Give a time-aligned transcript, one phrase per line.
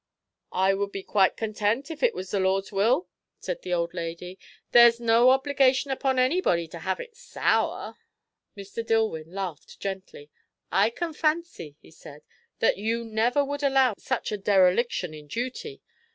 [0.55, 3.07] "I would be quite content, if it was the Lord's will,"
[3.37, 4.39] said the old lady.
[4.71, 7.99] "There's no obligation upon anybody to have it sour."
[8.57, 8.83] Mr.
[8.83, 10.31] Dillwyn laughed gently.
[10.71, 12.23] "I can fancy," he said,
[12.57, 15.83] "that you never would allow such a dereliction in duty.